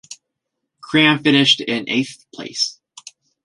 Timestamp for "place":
2.33-2.79